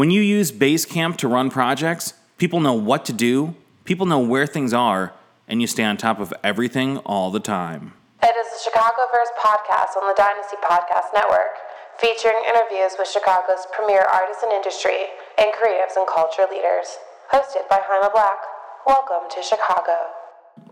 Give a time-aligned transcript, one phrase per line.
[0.00, 3.54] When you use Basecamp to run projects, people know what to do,
[3.84, 5.12] people know where things are,
[5.46, 7.92] and you stay on top of everything all the time.
[8.22, 11.52] It is the Chicago Chicagoverse podcast on the Dynasty Podcast Network,
[11.98, 15.04] featuring interviews with Chicago's premier artists and industry
[15.36, 16.96] and creatives and culture leaders.
[17.30, 18.38] Hosted by Jaime Black.
[18.86, 19.92] Welcome to Chicago.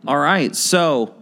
[0.07, 1.15] All right, so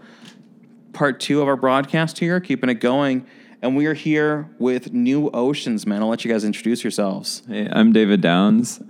[0.93, 3.27] part two of our broadcast here, keeping it going.
[3.62, 6.02] And we are here with New Oceans, man.
[6.02, 7.43] I'll let you guys introduce yourselves.
[7.48, 8.80] Hey, I'm David Downs.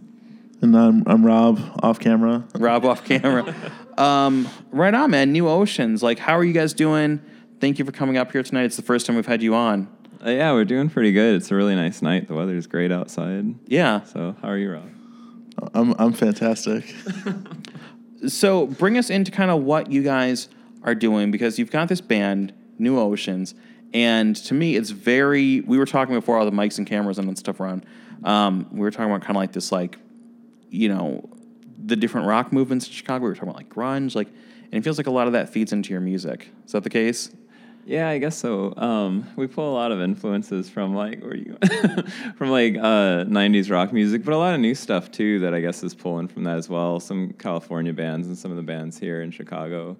[0.60, 2.46] And I'm, I'm Rob off camera.
[2.54, 3.54] Rob off camera.
[3.98, 5.32] um, right on, man.
[5.32, 6.02] New Oceans.
[6.02, 7.20] Like, how are you guys doing?
[7.60, 8.64] Thank you for coming up here tonight.
[8.64, 9.88] It's the first time we've had you on.
[10.24, 11.36] Uh, yeah, we're doing pretty good.
[11.36, 12.26] It's a really nice night.
[12.26, 13.54] The weather's great outside.
[13.66, 14.02] Yeah.
[14.04, 14.90] So, how are you, Rob?
[15.74, 16.92] I'm, I'm fantastic.
[18.26, 20.48] So, bring us into kind of what you guys
[20.82, 23.54] are doing because you've got this band, New Oceans,
[23.96, 25.62] and to me, it's very.
[25.62, 27.86] We were talking before all the mics and cameras and stuff around.
[28.24, 29.96] Um, we were talking about kind of like this, like,
[30.68, 31.30] you know,
[31.82, 33.24] the different rock movements in Chicago.
[33.24, 35.48] We were talking about like grunge, like, and it feels like a lot of that
[35.48, 36.50] feeds into your music.
[36.66, 37.34] Is that the case?
[37.86, 38.74] Yeah, I guess so.
[38.76, 41.56] Um, we pull a lot of influences from like where you
[42.36, 45.60] from like uh, '90s rock music, but a lot of new stuff too that I
[45.60, 46.98] guess is pulling from that as well.
[46.98, 49.96] Some California bands and some of the bands here in Chicago.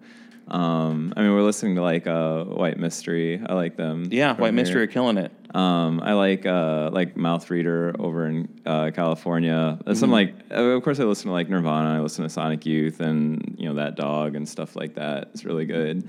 [0.48, 3.40] Um, I mean, we're listening to like uh, White Mystery.
[3.44, 4.08] I like them.
[4.10, 5.30] Yeah, White Mystery are killing it.
[5.54, 9.78] Um, I like uh, like Mouth Reader over in uh, California.
[9.80, 9.94] Mm-hmm.
[9.94, 11.96] Some like, uh, of course, I listen to like Nirvana.
[11.96, 15.30] I listen to Sonic Youth and you know that dog and stuff like that.
[15.32, 16.08] It's really good.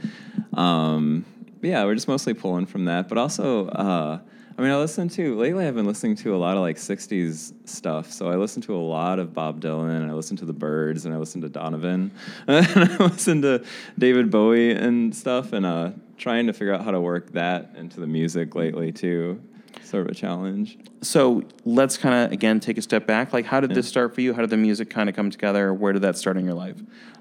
[0.53, 1.23] Um,
[1.61, 3.67] yeah, we're just mostly pulling from that, but also.
[3.67, 4.19] Uh,
[4.57, 5.67] I mean, I listen to lately.
[5.67, 8.11] I've been listening to a lot of like '60s stuff.
[8.11, 11.05] So I listen to a lot of Bob Dylan, and I listen to the Byrds,
[11.05, 12.09] and I listen to Donovan,
[12.47, 13.63] and I listen to
[13.99, 17.99] David Bowie and stuff, and uh, trying to figure out how to work that into
[17.99, 19.39] the music lately too.
[19.87, 20.77] Sort of a challenge.
[21.01, 23.31] So let's kind of again take a step back.
[23.31, 24.33] Like, how did this start for you?
[24.33, 25.73] How did the music kind of come together?
[25.73, 26.75] Where did that start in your life?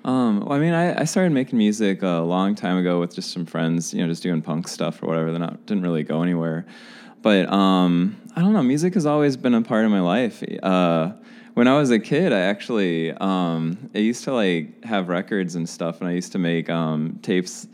[0.04, 3.30] Um, well, I mean, I, I started making music a long time ago with just
[3.30, 5.30] some friends, you know, just doing punk stuff or whatever.
[5.30, 6.66] That not didn't really go anywhere.
[7.22, 8.64] But um, I don't know.
[8.64, 10.42] Music has always been a part of my life.
[10.60, 11.12] Uh,
[11.54, 15.68] when I was a kid, I actually um, I used to like have records and
[15.68, 17.68] stuff, and I used to make um, tapes,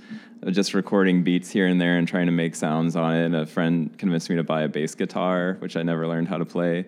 [0.50, 3.34] just recording beats here and there and trying to make sounds on it.
[3.34, 6.44] A friend convinced me to buy a bass guitar, which I never learned how to
[6.44, 6.86] play,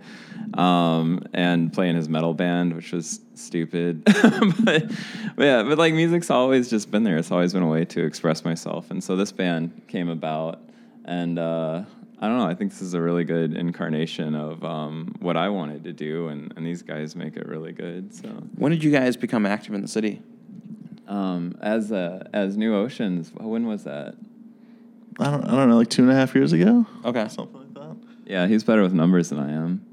[0.55, 4.05] um, and play in his metal band, which was stupid.
[4.05, 4.89] but,
[5.37, 7.17] but yeah, but like music's always just been there.
[7.17, 10.61] It's always been a way to express myself, and so this band came about,
[11.05, 11.39] and.
[11.39, 11.85] Uh,
[12.21, 12.47] I don't know.
[12.47, 16.29] I think this is a really good incarnation of um, what I wanted to do,
[16.29, 18.15] and, and these guys make it really good.
[18.15, 20.23] So, When did you guys become active in the city?
[21.07, 24.15] Um, as uh, as New Oceans, when was that?
[25.19, 26.87] I don't, I don't know, like two and a half years ago?
[27.05, 27.97] Okay, Something like that.
[28.27, 29.85] Yeah, he's better with numbers than I am.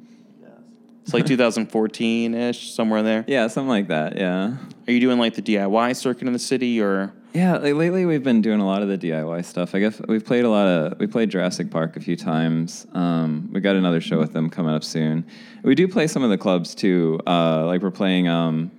[1.04, 3.26] it's like 2014 ish, somewhere in there.
[3.28, 4.18] Yeah, something like that.
[4.18, 4.56] Yeah,
[4.88, 7.58] Are you doing like the DIY circuit in the city, or yeah.
[7.58, 9.76] Like, lately, we've been doing a lot of the DIY stuff.
[9.76, 11.00] I guess we've played a lot of.
[11.00, 12.88] We played Jurassic Park a few times.
[12.94, 15.26] Um, we got another show with them coming up soon.
[15.64, 17.20] We do play some of the clubs too.
[17.28, 18.72] Uh, like we're playing um,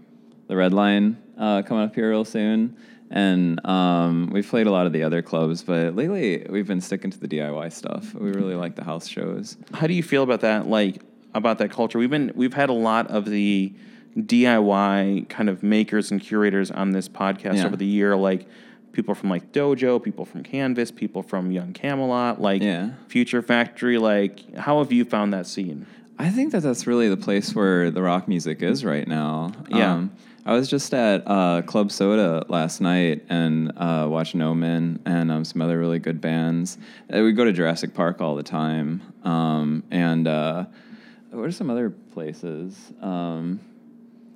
[0.48, 2.76] the Red Line uh, coming up here real soon.
[3.10, 7.10] And um, we've played a lot of the other clubs, but lately we've been sticking
[7.10, 8.14] to the DIY stuff.
[8.14, 9.56] We really like the house shows.
[9.74, 10.66] how do you feel about that?
[10.66, 11.02] Like
[11.34, 11.98] about that culture?
[11.98, 13.72] We've been we've had a lot of the
[14.32, 17.66] DIY kind of makers and curators on this podcast Yeah.
[17.66, 18.46] over the year, like
[18.92, 22.90] people from like Dojo, people from Canvas, people from Young Camelot, like Yeah.
[23.08, 23.98] Future Factory.
[23.98, 25.86] Like, how have you found that scene?
[26.18, 29.52] I think that that's really the place where the rock music is right now.
[29.68, 29.92] Yeah.
[29.94, 30.12] Um,
[30.44, 35.44] I was just at uh, Club Soda last night and uh, watched Omen and um,
[35.44, 36.78] some other really good bands.
[37.12, 39.02] Uh, we go to Jurassic Park all the time.
[39.22, 40.64] Um, and uh,
[41.30, 42.76] what are some other places?
[43.00, 43.60] Um,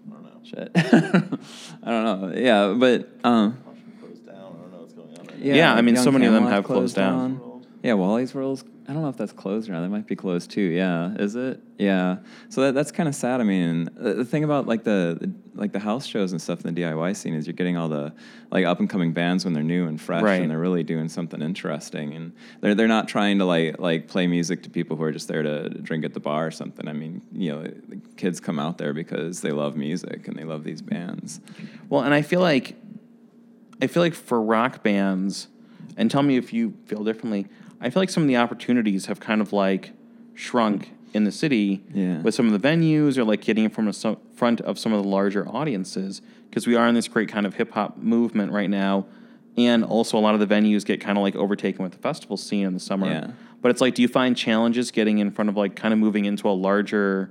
[0.09, 0.41] I don't know.
[0.45, 0.71] shit.
[1.83, 2.33] I don't know.
[2.37, 3.59] Yeah, but um,
[4.01, 4.37] Closed down.
[4.37, 6.47] I don't know what's going on right Yeah, I mean, Young so many of them
[6.47, 7.65] have closed down.
[7.83, 8.65] Yeah, Wally's World's.
[8.89, 9.81] I don't know if that's closed or not.
[9.81, 10.61] That might be closed too.
[10.61, 11.61] Yeah, is it?
[11.77, 12.19] Yeah.
[12.51, 13.41] So that, that's kind of sad.
[13.41, 16.65] I mean, the, the thing about like the, the like the house shows and stuff
[16.65, 18.13] in the DIY scene is you're getting all the
[18.53, 20.41] like up and coming bands when they're new and fresh Right.
[20.41, 24.29] and they're really doing something interesting and they're they're not trying to like like play
[24.29, 26.87] music to people who are just there to drink at the bar or something.
[26.87, 30.45] I mean, you know, the kids come out there because they love music and they
[30.45, 31.41] love these bands.
[31.89, 32.77] Well, and I feel like
[33.83, 35.49] I feel like for rock bands,
[35.97, 37.47] and tell me if you feel differently.
[37.81, 39.93] I feel like some of the opportunities have kind of like
[40.35, 42.21] shrunk in the city Yeah.
[42.21, 44.93] with some of the venues or like getting in front of some, front of some
[44.93, 48.53] of the larger audiences because we are in this great kind of hip hop movement
[48.53, 49.07] right now,
[49.57, 52.37] and also a lot of the venues get kind of like overtaken with the festival
[52.37, 53.07] scene in the summer.
[53.07, 53.31] Yeah.
[53.63, 56.25] But it's like, do you find challenges getting in front of like kind of moving
[56.27, 57.31] into a larger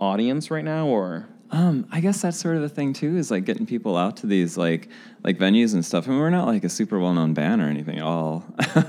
[0.00, 3.44] audience right now, or Um, I guess that's sort of the thing too, is like
[3.44, 4.88] getting people out to these like
[5.24, 6.06] like venues and stuff.
[6.06, 8.44] I mean, we're not like a super well known band or anything at all.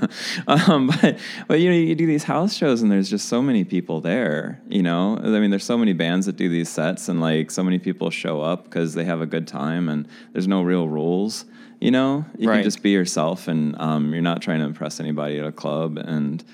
[0.46, 1.18] um, but
[1.48, 4.60] but you know, you do these house shows and there's just so many people there.
[4.68, 7.64] You know, I mean, there's so many bands that do these sets and like so
[7.64, 11.44] many people show up because they have a good time and there's no real rules.
[11.80, 12.58] You know, you Right.
[12.58, 15.98] can just be yourself and um, you're not trying to impress anybody at a club
[15.98, 16.44] and.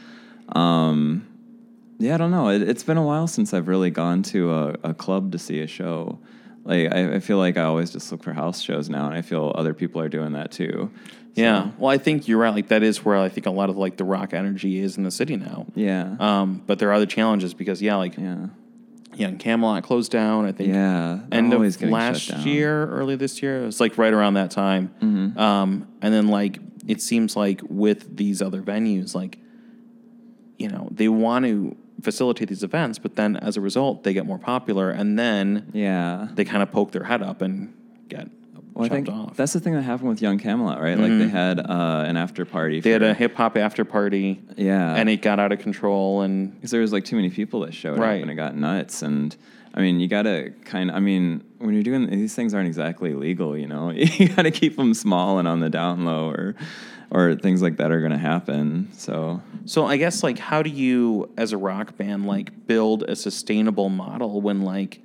[0.56, 1.26] Um,
[1.98, 2.48] yeah, I don't know.
[2.48, 5.60] It, it's been a while since I've really gone to a, a club to see
[5.60, 6.18] a show.
[6.64, 9.22] Like I, I feel like I always just look for house shows now, and I
[9.22, 10.90] feel other people are doing that too.
[11.34, 11.70] yeah.
[11.78, 12.52] Well, I think you're right.
[12.54, 15.04] Like that is where I think a lot of like the rock energy is in
[15.04, 15.66] the city now.
[15.74, 16.16] Yeah.
[16.20, 18.48] Um, but there are other challenges because yeah, like yeah.
[19.14, 20.44] Young Camelot closed down.
[20.44, 21.20] I think Yeah.
[21.32, 22.30] end of last.
[22.30, 22.48] Mm-hmm.
[22.48, 23.62] year, early this year.
[23.62, 25.34] It was like right around that time.
[25.36, 29.38] Um, and then like it seems like with these other venues, like
[30.58, 34.26] you know they want to facilitate these events, but then as a result, they get
[34.26, 36.28] more popular, and then Yeah.
[36.34, 37.72] they kind of poke their head up and
[38.08, 38.28] get
[38.74, 39.36] Well, I think off.
[39.36, 40.96] that's the thing that happened with Young Camelot, right?
[40.98, 42.80] Like they had uh, an after party.
[42.80, 44.94] they had a hip hop after party, Yeah.
[44.94, 47.74] and it got out of control, and because there was like too many people that
[47.74, 48.16] showed Right.
[48.18, 49.36] up and it got nuts and
[49.74, 53.12] i mean you gotta kind of i mean when you're doing these things aren't exactly
[53.12, 56.54] legal you know you gotta keep them small and on the down low or
[57.10, 61.31] or things like that are gonna happen so So I guess like how do you
[61.37, 65.00] as a rock band like build a sustainable model when like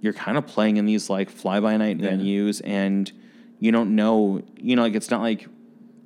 [0.00, 2.10] you're kind of playing in these like fly by night Yeah.
[2.10, 3.10] venues and
[3.58, 5.46] you don't know you know like it's not like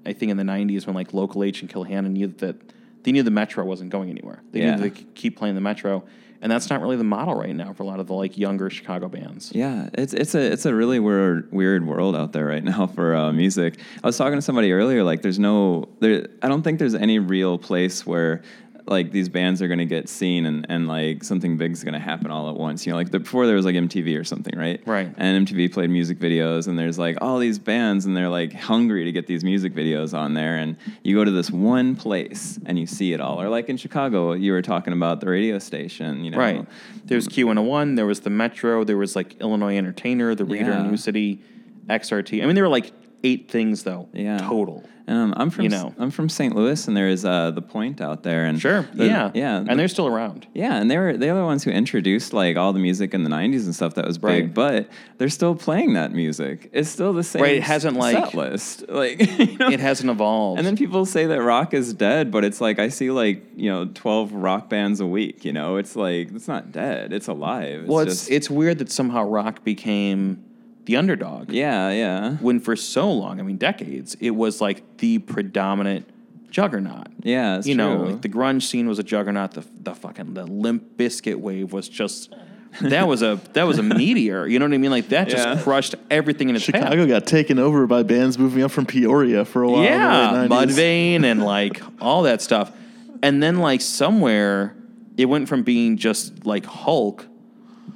[0.06, 2.56] I think in the 90s when like local H and Kill Hannah knew that
[3.04, 4.42] they knew the metro wasn't going anywhere.
[4.50, 4.74] They Yeah.
[4.76, 6.04] knew they could keep playing the metro
[6.42, 8.68] and that's not really the model right now for a lot of the like younger
[8.68, 9.50] Chicago bands.
[9.54, 13.14] yeah it's it's a it's a really weird weird world out there right now for
[13.14, 16.78] uh, music i was talking to somebody earlier like there's no there i don't think
[16.78, 18.42] there's any real place where
[18.86, 21.98] like these bands are going to get seen and, and like something big's going to
[21.98, 24.58] happen all at once you know like the, before there was like mtv or something
[24.58, 25.10] right Right.
[25.16, 29.04] and MTV played music videos, and there's like all these bands, and they're like hungry
[29.04, 30.56] to get these music videos on there.
[30.56, 33.40] And you go to this one place and you see it all.
[33.40, 36.66] Or like in Chicago, you were talking about the radio station, you know, Right.
[37.04, 40.82] There's Q101, there was the Metro, there was like Illinois Entertainer, the Reader, Yeah.
[40.90, 41.42] New City,
[41.88, 42.42] XRT.
[42.42, 42.92] I mean, there were like
[43.24, 44.08] eight things though.
[44.12, 44.38] Yeah.
[44.38, 44.84] Total.
[45.06, 45.94] Um, I'm from You know.
[45.98, 46.56] I'm from St.
[46.56, 48.88] Louis, and there's uh, the Point out there, and Sure.
[48.94, 49.30] the- yeah.
[49.34, 50.46] yeah, And they're still around.
[50.54, 53.22] Yeah, and they were they were the ones who introduced like all the music in
[53.22, 54.24] the '90s and stuff that was big.
[54.44, 54.54] Right.
[54.54, 54.88] But
[55.18, 56.70] they're still playing that music.
[56.72, 57.42] It's still the same.
[57.42, 58.84] Right, it hasn't, like- set list.
[58.94, 59.68] Like you know?
[59.68, 60.58] It hasn't evolved.
[60.58, 63.70] And then people say that rock is dead, but it's like I see like you
[63.70, 65.44] know twelve rock bands a week.
[65.44, 67.80] You know, it's like it's not dead; it's alive.
[67.80, 70.42] It's well, it's just, it's weird that somehow rock became
[70.86, 71.50] the underdog.
[71.52, 76.08] yeah, yeah, When for so long, I mean decades, it was like the predominant
[76.50, 77.08] juggernaut.
[77.22, 77.58] yeah.
[77.58, 78.06] It's you know, true.
[78.12, 79.52] like the grunge scene was a juggernaut.
[79.52, 82.34] The the fucking the Limp Bizkit wave was just
[82.80, 84.46] that was a that was a meteor.
[84.46, 84.90] You know what I mean?
[84.90, 85.60] Like that just Yeah.
[85.62, 86.82] crushed everything in its path.
[86.82, 89.78] Chicago got taken over by bands moving up from Peoria for a while.
[89.82, 92.70] in the Yeah, Mudvayne and like all that stuff,
[93.22, 94.76] and then like somewhere
[95.16, 97.26] it went from being just like Hulk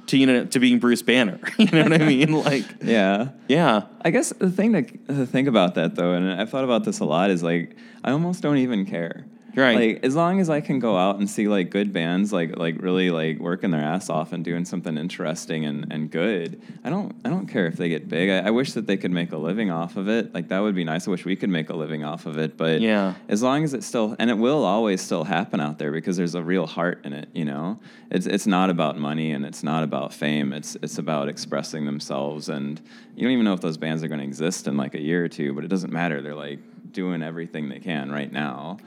[0.09, 1.39] to you know to being Bruce Banner.
[1.57, 2.33] you know what I mean?
[2.33, 3.29] Like yeah.
[3.47, 6.83] yeah, I guess the thing to, to think about that though, and I've thought about
[6.83, 9.25] this a lot, is like I almost don't even care.
[9.55, 9.93] Right.
[9.95, 12.81] Like as long as I can go out and see like good bands, like like
[12.81, 16.61] really like working their ass off and doing something interesting and, and good.
[16.83, 18.29] I don't I don't care if they get big.
[18.29, 20.33] I, I wish that they could make a living off of it.
[20.33, 21.07] Like that would be nice.
[21.07, 22.57] I wish we could make a living off of it.
[22.57, 23.15] But Yeah.
[23.27, 26.35] as long as it still and it will always still happen out there because there's
[26.35, 27.29] a real heart in it.
[27.33, 27.79] You know,
[28.11, 30.53] it's it's not about money and it's not about fame.
[30.53, 32.79] It's it's about expressing themselves and
[33.15, 35.23] you don't even know if those bands are going to exist in like a year
[35.25, 35.53] or two.
[35.53, 36.21] But it doesn't matter.
[36.21, 36.59] They're like
[36.91, 38.77] doing everything they can right now.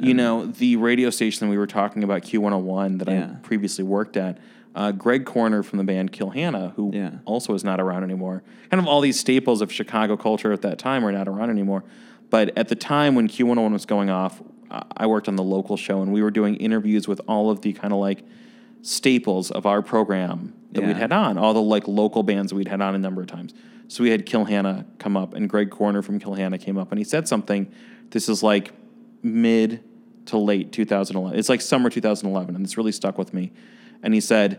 [0.00, 3.24] you know the radio station we were talking about Q101 that Yeah.
[3.32, 4.38] I previously worked at.
[4.74, 7.10] Uh, Greg Corner from the band Kill Hannah, who Yeah.
[7.26, 8.42] also is not around anymore.
[8.70, 11.84] Kind of all these staples of Chicago culture at that time are not around anymore.
[12.30, 14.42] But at the time when Q101 was going off,
[14.96, 17.74] I worked on the local show and we were doing interviews with all of the
[17.74, 18.24] kind of like
[18.82, 20.98] staples of our program that we'd Yeah.
[20.98, 23.54] had on, all the like local bands we'd had on a number of times.
[23.88, 26.90] So we had Kill Hannah come up, and Greg Corner from Kill Hannah came up,
[26.92, 27.70] and he said something.
[28.10, 28.72] This is like
[29.22, 29.82] mid
[30.26, 31.38] to late 2011.
[31.38, 33.52] It's like summer 2011, and it's really stuck with me.
[34.02, 34.58] And he said,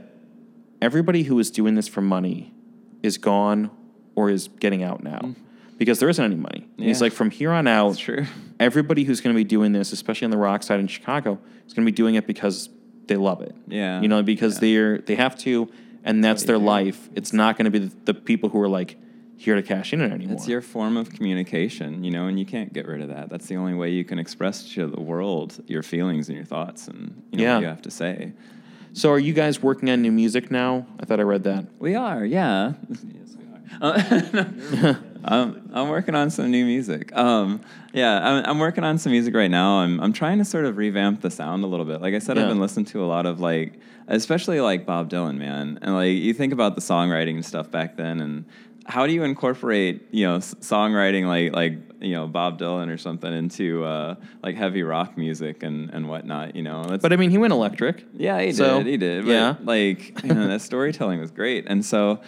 [0.81, 2.53] "Everybody who is doing this for money
[3.01, 3.71] is gone
[4.15, 5.33] or is getting out now."
[5.77, 6.67] Because there isn't any money.
[6.77, 7.01] And He's Mm.
[7.01, 8.25] Like, from here on out, true.
[8.59, 11.73] everybody who's going to be doing this, especially on the rock side in Chicago, is
[11.73, 12.69] going to be doing it because
[13.07, 13.55] they love it.
[13.67, 14.01] Yeah.
[14.01, 15.69] you know, because they're they have to,
[16.03, 16.63] and that's their do.
[16.63, 17.10] life.
[17.15, 18.98] It's not going to be the, the people who are like
[19.38, 20.36] here to cash in it anymore.
[20.36, 23.29] It's your form of communication, you know, and you can't get rid of that.
[23.29, 26.88] That's the only way you can express to the world your feelings and your thoughts
[26.88, 27.55] and you know Yeah.
[27.55, 28.33] what you have to say.
[28.93, 30.86] So are you guys working on new music now?
[31.00, 31.65] I thought I read that.
[31.79, 32.74] We are, yeah.
[32.89, 33.60] yes, we are.
[33.81, 34.93] Uh,
[35.25, 37.15] um, I'm working on some new music.
[37.15, 37.61] Um,
[37.93, 39.77] yeah, I'm, I'm working on some music right now.
[39.79, 42.01] I'm, I'm trying to sort of revamp the sound a little bit.
[42.01, 42.43] Like I said, Yeah.
[42.43, 45.79] I've been listening to a lot of like, especially like Bob Dylan, man.
[45.81, 48.45] And like you think about the songwriting and stuff back then, and
[48.85, 52.97] how do you incorporate you know s- songwriting like like you know Bob Dylan or
[52.97, 56.55] something into uh, like heavy rock music and and whatnot?
[56.55, 58.03] You know, that's But I mean, he went electric.
[58.13, 58.87] yeah, he So, did.
[58.87, 59.23] He did.
[59.25, 59.55] But yeah.
[59.63, 62.19] like you know, that storytelling was great, and so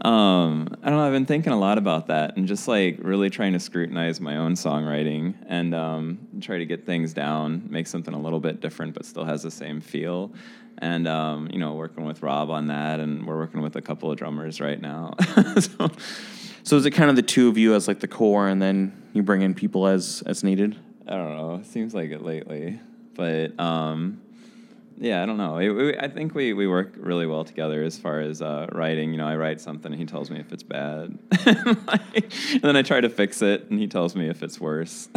[0.00, 1.04] um, I don't know.
[1.04, 4.36] I've been thinking a lot about that, and just like really trying to scrutinize my
[4.36, 8.94] own songwriting and um, try to get things down, make something a little bit different,
[8.94, 10.32] but still has the same feel.
[10.78, 14.10] And um, you know, working with Rob on that, and we're working with a couple
[14.10, 15.14] of drummers right now.
[15.60, 15.90] so,
[16.64, 18.92] So is it kind of the two of you as like the core, and then
[19.12, 20.76] you bring in people as as needed?
[21.06, 21.56] I don't know.
[21.56, 22.78] It seems like it lately,
[23.14, 24.22] but um,
[25.02, 25.58] yeah, I don't know.
[25.58, 29.10] It, we, I think we, we work really well together as far as uh, writing.
[29.10, 32.76] You know, I write something, and he tells me if it's bad, Like, and then
[32.76, 35.08] I try to fix it, and he tells me if it's worse.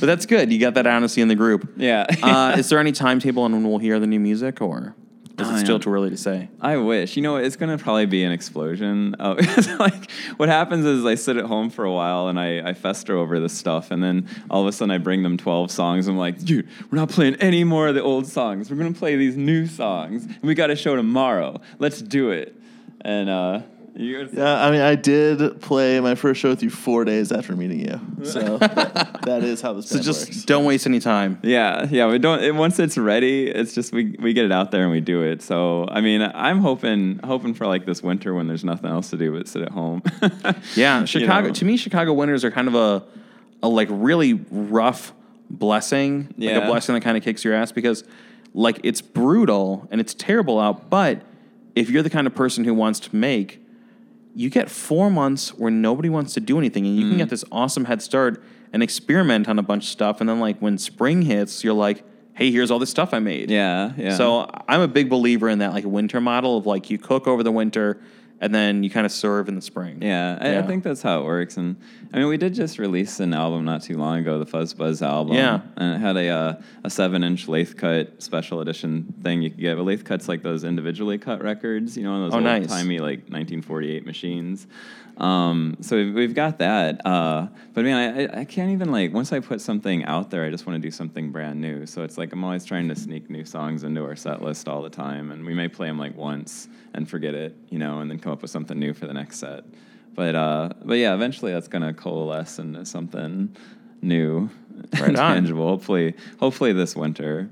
[0.00, 0.50] But that's good.
[0.50, 1.74] You got that honesty in the group.
[1.76, 2.06] yeah.
[2.22, 4.96] uh, is there any timetable on when we'll hear the new music, or
[5.38, 6.48] is Oh, it still too early to say?
[6.60, 7.16] I wish.
[7.16, 9.16] You know, it's gonna probably be an explosion.
[9.18, 9.34] Uh,
[9.80, 13.16] like what happens is I sit at home for a while and I, I fester
[13.16, 16.06] over this stuff, and then all of a sudden I bring them twelve songs.
[16.06, 18.70] I'm like, dude, we're not playing any more of the old songs.
[18.70, 21.60] We're gonna play these new songs, and we got a show tomorrow.
[21.78, 22.54] Let's do it.
[23.00, 23.60] And uh,
[23.96, 27.78] Yeah, I mean, I did play my first show with you four days after meeting
[27.80, 28.00] you.
[28.24, 30.44] So that, that is how this So just works.
[30.44, 31.38] don't waste any time.
[31.42, 32.08] Yeah, yeah.
[32.10, 32.42] We don't.
[32.42, 35.22] It, once it's ready, it's just we, we get it out there and we do
[35.22, 35.42] it.
[35.42, 39.16] So I mean, I'm hoping hoping for like this winter when there's nothing else to
[39.16, 40.02] do but sit at home.
[40.74, 41.48] Yeah, You Chicago.
[41.48, 41.54] know?
[41.54, 43.04] To me, Chicago winters are kind of a,
[43.62, 45.12] a like really rough
[45.50, 46.24] blessing.
[46.24, 46.58] like Yeah.
[46.58, 48.02] a blessing that kind of kicks your ass because,
[48.54, 50.90] like, it's brutal and it's terrible out.
[50.90, 51.22] But
[51.76, 53.60] if you're the kind of person who wants to make,
[54.34, 57.08] you get four months where nobody wants to do anything, and you Mm.
[57.10, 60.20] can get this awesome head start and experiment on a bunch of stuff.
[60.20, 62.02] And then, like, when spring hits, you're like,
[62.34, 64.16] "Hey, here's all this stuff I made." yeah, yeah.
[64.16, 67.42] So I'm a big believer in that like winter model of like you cook over
[67.44, 68.00] the winter
[68.40, 70.02] and then you kind of serve in the spring.
[70.02, 71.56] Yeah, I, I think that's how it works.
[71.56, 71.76] And
[72.12, 75.02] I mean, we did just release an album not too long ago, the Fuzz Buzz
[75.02, 75.34] album.
[75.36, 75.60] Yeah.
[75.76, 79.60] and it had a uh, a seven inch lathe cut special edition thing you could
[79.60, 79.76] get.
[79.76, 82.66] But lathe cuts like those individually cut records, you know, on those Oh, old nice.
[82.66, 84.66] timey like 1948 machines.
[85.16, 87.06] Um, so we've, we've got that.
[87.06, 90.44] Uh, but man, I, I- I can't even like once I put something out there,
[90.44, 91.86] I just want to do something brand new.
[91.86, 94.82] So it's like I'm always trying to sneak new songs into our set list all
[94.82, 98.10] the time, and we may play them like once and forget it, you know, and
[98.10, 99.64] then come up with something new for the next set.
[100.14, 103.54] But uh, but yeah, eventually that's gonna coalesce into something
[104.02, 104.50] new,
[105.00, 105.66] Right tangible.
[105.68, 107.50] Hopefully, hopefully this winter.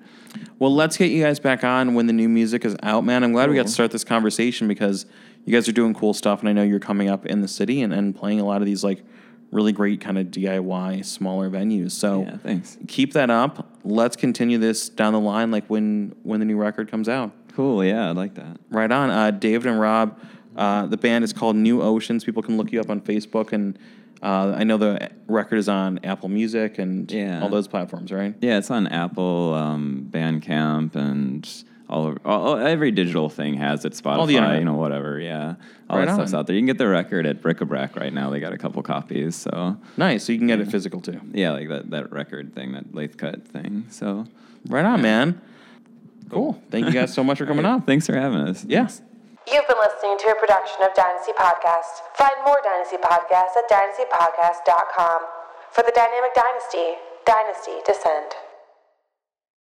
[0.58, 3.22] Well, let's get you guys back on when the new music is out, man.
[3.22, 5.04] I'm glad we got to start this conversation because
[5.44, 7.82] you guys are doing cool stuff, and I know you're coming up in the city
[7.82, 9.04] and, and playing a lot of these like
[9.50, 11.90] really great kind of DIY smaller venues.
[11.90, 12.78] So Yeah, thanks.
[12.88, 13.76] keep that up.
[13.84, 17.32] Let's continue this down the line, like when when the new record comes out.
[17.54, 17.84] Cool.
[17.84, 18.56] Yeah, I like that.
[18.70, 19.10] Right on.
[19.10, 20.18] Uh, David and Rob,
[20.56, 22.24] uh, the band is called New Oceans.
[22.24, 23.78] People can look you up on Facebook, and
[24.22, 27.42] uh, I know the record is on Apple Music and Yeah.
[27.42, 28.34] all those platforms, right?
[28.40, 31.48] Yeah, it's on Apple, um, Bandcamp, and
[31.88, 33.92] all, over, all, every digital thing has it.
[33.94, 35.18] Spotify, you know, whatever.
[35.20, 35.56] Yeah,
[35.90, 36.40] all Right that stuff's on.
[36.40, 36.54] out there.
[36.56, 38.30] You can get the record at Bric-a-Brac right now.
[38.30, 39.36] They got a couple copies.
[39.36, 40.24] So Nice.
[40.24, 41.20] So you can get it physical too.
[41.32, 43.86] yeah, like that that record thing, that lathe cut thing.
[43.90, 44.26] So
[44.68, 45.40] Right on, man.
[46.30, 46.62] Cool.
[46.70, 47.82] Thank you guys so much for coming on.
[47.82, 48.64] thanks for having us.
[48.64, 48.88] Yeah.
[49.50, 52.06] You've been listening to a production of Dynasty Podcast.
[52.14, 55.20] Find more Dynasty Podcasts at dynastypodcast.com.
[55.72, 56.94] For the Dynamic Dynasty,
[57.26, 58.41] Dynasty Descend.